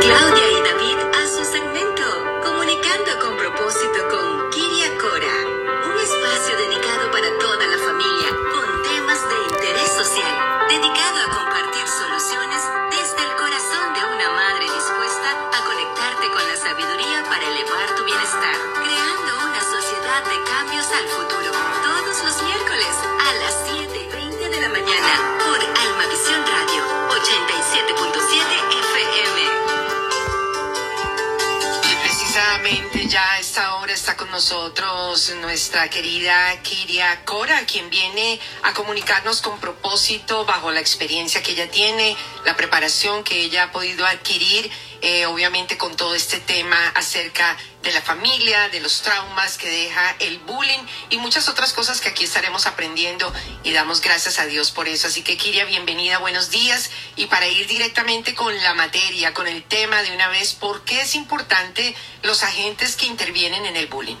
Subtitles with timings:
[0.00, 2.06] Claudia y David a su segmento,
[2.44, 5.34] comunicando con propósito con Kiria Cora,
[5.90, 10.34] un espacio dedicado para toda la familia con temas de interés social,
[10.68, 12.62] dedicado a compartir soluciones
[12.94, 18.04] desde el corazón de una madre dispuesta a conectarte con la sabiduría para elevar tu
[18.04, 21.37] bienestar, creando una sociedad de cambios al futuro.
[33.58, 38.72] Precisamente ya a esta hora está con nosotros nuestra querida Kiria Cora, quien viene a
[38.72, 44.06] comunicarnos con propósito bajo la experiencia que ella tiene, la preparación que ella ha podido
[44.06, 49.68] adquirir, eh, obviamente con todo este tema acerca de la familia, de los traumas que
[49.68, 54.46] deja el bullying y muchas otras cosas que aquí estaremos aprendiendo y damos gracias a
[54.46, 55.06] Dios por eso.
[55.06, 59.62] Así que Kiria, bienvenida, buenos días y para ir directamente con la materia, con el
[59.62, 64.16] tema de una vez, ¿por qué es importante los agentes que intervienen en el bullying?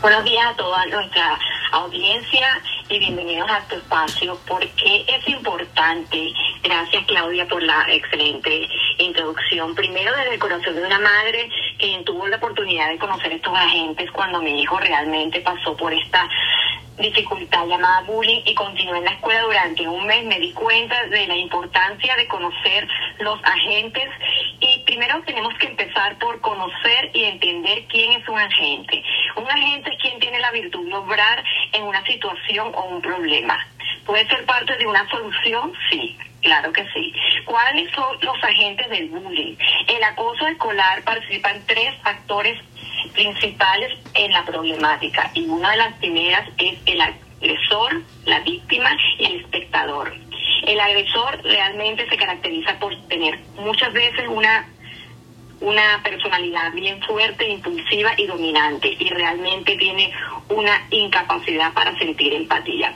[0.00, 1.38] Buenos días a toda nuestra
[1.70, 4.38] audiencia y bienvenidos a tu espacio.
[4.48, 6.32] porque es importante?
[6.62, 9.74] Gracias Claudia por la excelente introducción.
[9.74, 11.48] Primero desde el corazón de una madre
[11.78, 16.28] quien tuvo la oportunidad de conocer estos agentes cuando mi hijo realmente pasó por esta
[16.98, 21.26] dificultad llamada bullying y continué en la escuela durante un mes, me di cuenta de
[21.26, 22.86] la importancia de conocer
[23.18, 24.08] los agentes
[24.60, 29.02] y primero tenemos que empezar por conocer y entender quién es un agente.
[29.36, 33.58] Un agente es quien tiene la virtud de obrar en una situación o un problema.
[34.04, 35.72] ¿Puede ser parte de una solución?
[35.90, 37.12] Sí, claro que sí.
[37.44, 39.56] ¿Cuáles son los agentes del bullying?
[39.88, 42.58] El acoso escolar participan tres factores
[43.14, 49.24] principales en la problemática y una de las primeras es el agresor, la víctima y
[49.24, 50.14] el espectador.
[50.66, 54.66] El agresor realmente se caracteriza por tener muchas veces una
[55.62, 60.12] una personalidad bien fuerte, impulsiva y dominante y realmente tiene
[60.48, 62.92] una incapacidad para sentir empatía.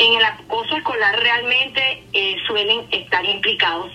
[0.00, 3.92] En el acoso escolar realmente eh, suelen estar implicados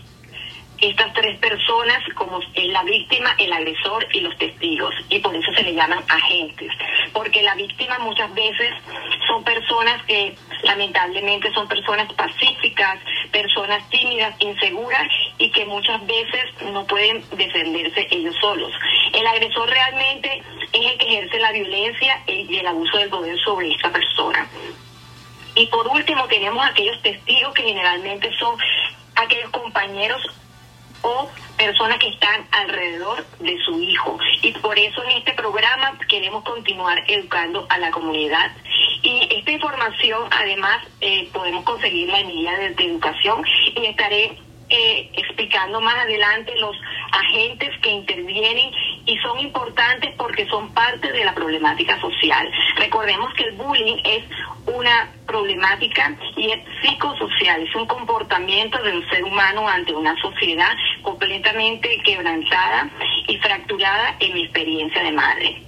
[0.79, 4.93] estas tres personas como la víctima, el agresor y los testigos.
[5.09, 6.71] Y por eso se le llaman agentes.
[7.11, 8.71] Porque la víctima muchas veces
[9.27, 12.99] son personas que lamentablemente son personas pacíficas,
[13.31, 15.07] personas tímidas, inseguras
[15.39, 18.71] y que muchas veces no pueden defenderse ellos solos.
[19.11, 23.71] El agresor realmente es el que ejerce la violencia y el abuso del poder sobre
[23.71, 24.47] esta persona.
[25.55, 28.57] Y por último tenemos aquellos testigos que generalmente son
[29.15, 30.21] aquellos compañeros
[31.01, 34.17] o personas que están alrededor de su hijo.
[34.41, 38.51] Y por eso en este programa queremos continuar educando a la comunidad.
[39.01, 43.45] Y esta información además eh, podemos conseguirla en guía de, de educación
[43.75, 44.37] y estaré
[44.69, 46.75] eh, explicando más adelante los
[47.11, 48.71] agentes que intervienen
[49.25, 52.47] son importantes porque son parte de la problemática social.
[52.77, 54.23] Recordemos que el bullying es
[54.67, 60.71] una problemática y es psicosocial, es un comportamiento de un ser humano ante una sociedad
[61.01, 62.89] completamente quebrantada
[63.27, 65.64] y fracturada en mi experiencia de madre.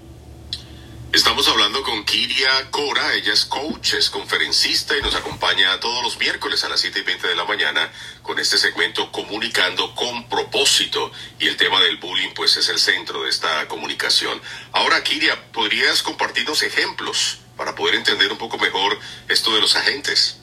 [1.18, 6.20] Estamos hablando con Kiria Cora, ella es coach, es conferencista y nos acompaña todos los
[6.20, 7.92] miércoles a las 7 y 20 de la mañana
[8.22, 13.24] con este segmento Comunicando con propósito y el tema del bullying pues es el centro
[13.24, 14.40] de esta comunicación.
[14.74, 20.38] Ahora Kiria, ¿podrías compartirnos ejemplos para poder entender un poco mejor esto de los agentes?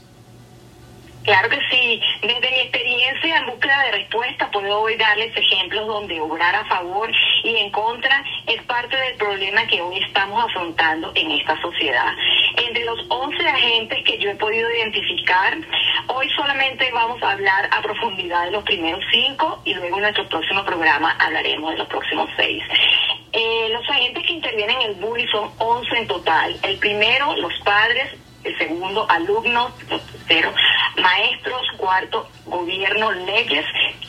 [1.24, 2.00] Claro que sí.
[2.20, 7.10] Desde mi experiencia en búsqueda de respuesta puedo darles ejemplos donde obrar a favor
[7.42, 12.12] y en contra es parte del problema que hoy estamos afrontando en esta sociedad.
[12.58, 15.56] Entre los 11 agentes que yo he podido identificar,
[16.08, 20.28] hoy solamente vamos a hablar a profundidad de los primeros cinco y luego en nuestro
[20.28, 22.62] próximo programa hablaremos de los próximos seis.
[23.32, 26.56] Eh, los agentes que intervienen en el bullying son 11 en total.
[26.62, 28.12] El primero, los padres,
[28.58, 30.52] segundo, alumnos, tercero,
[31.00, 33.66] maestros, cuarto, gobierno, leyes,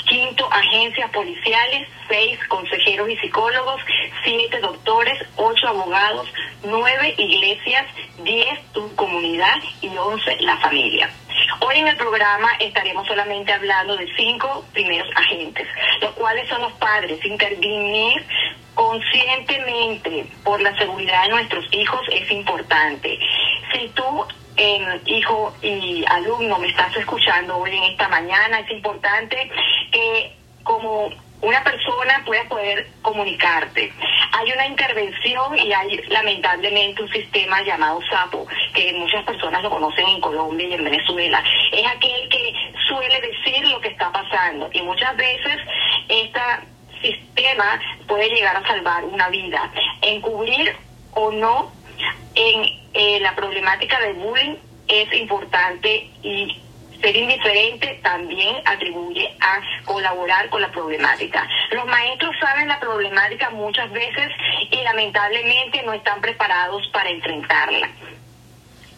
[0.07, 3.81] quinto, agencias policiales, seis, consejeros y psicólogos,
[4.23, 6.27] siete, doctores, ocho, abogados,
[6.63, 7.85] nueve, iglesias,
[8.23, 11.09] diez, tu comunidad y once, la familia.
[11.61, 15.67] Hoy en el programa estaremos solamente hablando de cinco primeros agentes,
[16.01, 17.23] los cuales son los padres.
[17.25, 18.25] Intervenir
[18.73, 23.17] conscientemente por la seguridad de nuestros hijos es importante.
[23.75, 24.25] Si tú,
[24.55, 29.51] eh, hijo y alumno, me estás escuchando hoy en esta mañana, es importante
[29.91, 30.31] que
[30.63, 31.09] como
[31.41, 33.91] una persona pueda poder comunicarte.
[34.31, 40.07] Hay una intervención y hay lamentablemente un sistema llamado SAPO, que muchas personas lo conocen
[40.07, 41.43] en Colombia y en Venezuela.
[41.73, 42.53] Es aquel que
[42.87, 45.57] suele decir lo que está pasando y muchas veces
[46.07, 46.39] este
[47.01, 49.69] sistema puede llegar a salvar una vida.
[50.01, 50.73] Encubrir
[51.13, 51.71] o no
[52.35, 54.55] en eh, la problemática del bullying
[54.87, 56.61] es importante y
[57.01, 61.47] ser indiferente también atribuye a colaborar con la problemática.
[61.71, 64.31] Los maestros saben la problemática muchas veces
[64.71, 67.89] y lamentablemente no están preparados para enfrentarla.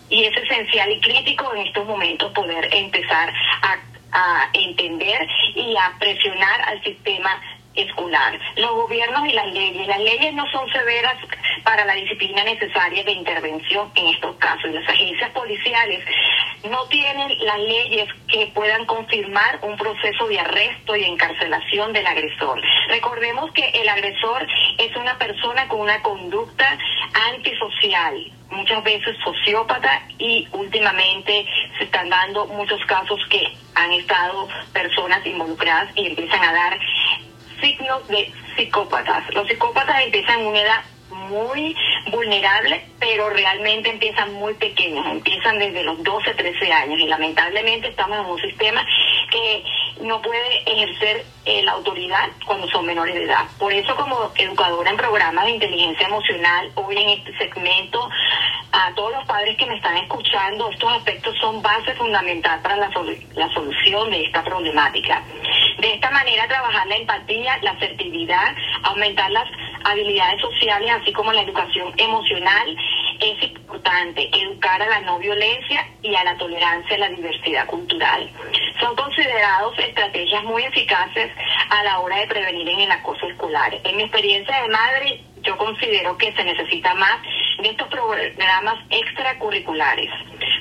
[0.09, 3.77] Y es esencial y crítico en estos momentos poder empezar a,
[4.11, 7.41] a entender y a presionar al sistema
[7.77, 8.39] escolar.
[8.55, 9.87] Los gobiernos y las leyes.
[9.87, 11.15] Las leyes no son severas
[11.63, 14.69] para la disciplina necesaria de intervención en estos casos.
[14.71, 16.03] Las agencias policiales
[16.69, 22.61] no tienen las leyes que puedan confirmar un proceso de arresto y encarcelación del agresor.
[22.89, 24.47] Recordemos que el agresor
[24.77, 26.77] es una persona con una conducta
[27.31, 31.45] antisocial, muchas veces sociópata y últimamente
[31.77, 36.79] se están dando muchos casos que han estado personas involucradas y empiezan a dar
[37.59, 39.23] signos de psicópatas.
[39.33, 40.81] Los psicópatas empiezan en una edad
[41.29, 41.75] muy
[42.11, 48.19] vulnerable, pero realmente empiezan muy pequeños, empiezan desde los 12, 13 años y lamentablemente estamos
[48.19, 48.85] en un sistema
[49.29, 49.63] que
[50.01, 53.45] no puede ejercer eh, la autoridad cuando son menores de edad.
[53.57, 58.09] Por eso como educadora en programas de inteligencia emocional, hoy en este segmento,
[58.71, 62.89] a todos los padres que me están escuchando, estos aspectos son base fundamental para la,
[63.35, 65.23] la solución de esta problemática.
[65.79, 69.47] De esta manera, trabajar la empatía, la asertividad, aumentar las
[69.83, 72.75] habilidades sociales, así como la educación emocional,
[73.19, 74.29] es importante.
[74.33, 78.29] Educar a la no violencia y a la tolerancia a la diversidad cultural.
[78.79, 81.31] Son considerados estrategias muy eficaces
[81.69, 83.77] a la hora de prevenir en el acoso escolar.
[83.83, 87.21] En mi experiencia de madre, yo considero que se necesita más
[87.61, 90.09] de estos programas extracurriculares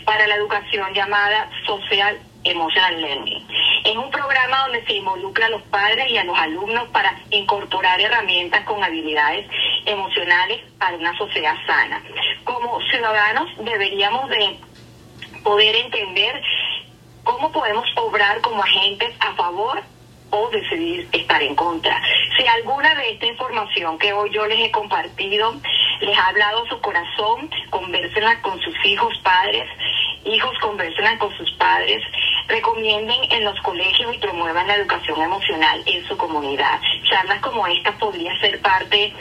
[0.05, 3.45] para la educación llamada social emotional learning.
[3.87, 8.01] Es un programa donde se involucra a los padres y a los alumnos para incorporar
[8.01, 9.47] herramientas con habilidades
[9.85, 12.03] emocionales para una sociedad sana.
[12.43, 14.59] Como ciudadanos deberíamos de
[15.45, 16.43] poder entender
[17.23, 19.81] cómo podemos obrar como agentes a favor
[20.31, 22.03] o decidir estar en contra.
[22.37, 25.55] Si alguna de esta información que hoy yo les he compartido
[26.01, 29.69] les ha hablado su corazón, convérsela con sus hijos, padres,
[30.25, 32.03] hijos conversen con sus padres,
[32.49, 36.81] recomienden en los colegios y promuevan la educación emocional en su comunidad.
[37.09, 39.13] Charlas como esta podría ser parte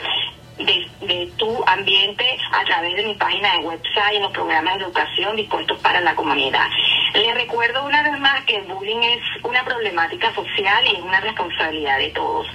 [0.58, 5.36] de, tu ambiente a través de mi página de website y los programas de educación
[5.36, 6.66] dispuestos para la comunidad.
[7.14, 11.20] Les recuerdo una vez más que el bullying es una problemática social y es una
[11.20, 12.46] responsabilidad de todos.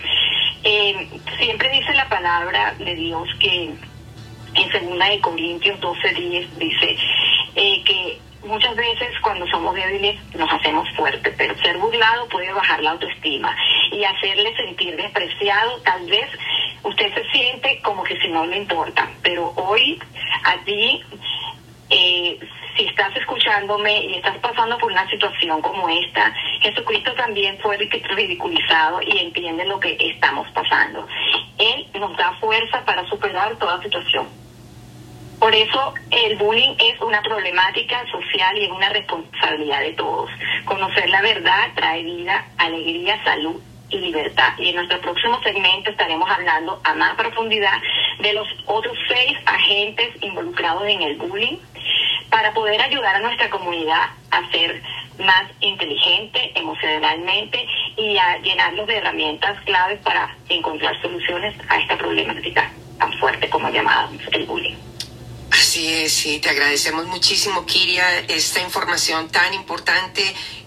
[0.63, 1.07] Eh,
[1.37, 3.73] siempre dice la palabra de Dios que
[4.53, 6.97] en segunda de Corintios 12.10 dice
[7.55, 12.81] eh, que muchas veces cuando somos débiles nos hacemos fuertes, pero ser burlado puede bajar
[12.81, 13.55] la autoestima
[13.91, 15.79] y hacerle sentir despreciado.
[15.81, 16.29] Tal vez
[16.83, 19.99] usted se siente como que si no le importa, pero hoy
[20.43, 21.03] a ti,
[21.89, 22.39] eh,
[22.75, 29.01] si estás escuchándome y estás pasando por una situación como esta, Jesucristo también fue ridiculizado
[29.01, 31.07] y entiende lo que estamos pasando.
[31.57, 34.40] Él nos da fuerza para superar toda situación.
[35.51, 40.29] Por eso el bullying es una problemática social y es una responsabilidad de todos.
[40.63, 44.53] Conocer la verdad trae vida, alegría, salud y libertad.
[44.57, 47.81] Y en nuestro próximo segmento estaremos hablando a más profundidad
[48.19, 51.57] de los otros seis agentes involucrados en el bullying
[52.29, 54.81] para poder ayudar a nuestra comunidad a ser
[55.19, 57.67] más inteligente emocionalmente
[57.97, 63.69] y a llenarlos de herramientas claves para encontrar soluciones a esta problemática tan fuerte como
[63.69, 64.90] llamada el bullying.
[65.71, 70.21] Así es, sí, te agradecemos muchísimo, Kiria, esta información tan importante,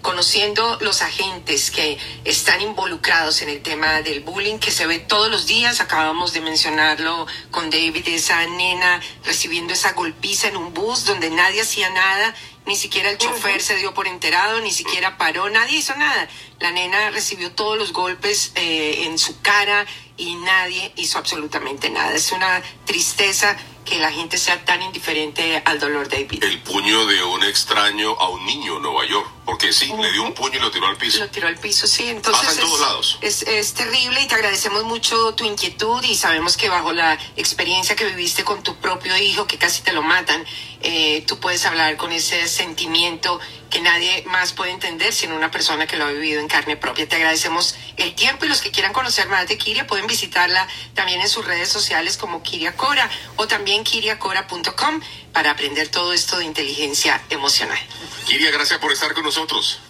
[0.05, 5.31] conociendo los agentes que están involucrados en el tema del bullying, que se ve todos
[5.31, 11.07] los días, acabamos de mencionarlo con David, esa nena recibiendo esa golpiza en un bus
[11.07, 12.35] donde nadie hacía nada,
[12.67, 16.29] ni siquiera el chofer se dio por enterado, ni siquiera paró, nadie hizo nada.
[16.61, 19.87] La nena recibió todos los golpes eh, en su cara
[20.19, 22.15] y nadie hizo absolutamente nada.
[22.15, 26.43] Es una tristeza que la gente sea tan indiferente al dolor, David.
[26.43, 30.23] El puño de un extraño a un niño en Nueva York, porque sí, le dio
[30.23, 31.19] un puño y lo tiró al piso.
[31.19, 32.09] Lo tiró al piso, sí.
[32.09, 33.19] Entonces Pasa en todos lados.
[33.21, 37.95] Es, es terrible y te agradecemos mucho tu inquietud y sabemos que bajo la experiencia
[37.97, 40.45] que viviste con tu propio hijo, que casi te lo matan,
[40.81, 43.41] eh, tú puedes hablar con ese sentimiento
[43.75, 47.09] que nadie más puede entender sino una persona que lo ha vivido en carne propia.
[47.09, 51.21] Te agradecemos el tiempo y los que quieran conocer más de Kiria pueden visitarla también
[51.21, 55.01] en sus redes sociales como Kiria Cora o también kiriacora.com
[55.33, 57.79] para aprender todo esto de inteligencia emocional.
[58.27, 59.81] Kiria, gracias por estar con nosotros.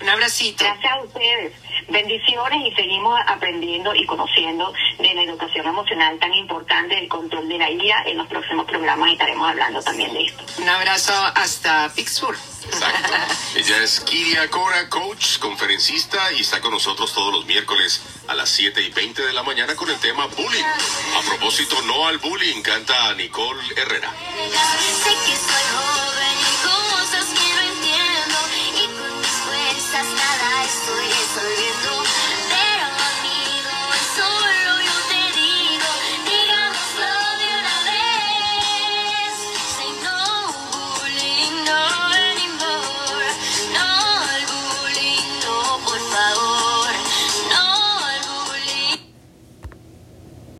[0.00, 0.64] Un abracito.
[0.64, 1.52] Gracias a ustedes.
[1.88, 7.58] Bendiciones y seguimos aprendiendo y conociendo de la educación emocional tan importante, el control de
[7.58, 8.02] la ira.
[8.06, 10.44] En los próximos programas estaremos hablando también de esto.
[10.58, 12.38] Un abrazo hasta Pittsburgh.
[12.66, 13.12] Exacto.
[13.56, 18.48] Ella es Kiria Cora, coach, conferencista y está con nosotros todos los miércoles a las
[18.48, 20.64] 7 y 20 de la mañana con el tema bullying.
[20.64, 24.10] A propósito, no al bullying, canta Nicole Herrera.